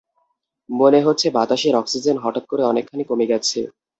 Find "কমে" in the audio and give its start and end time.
3.09-3.25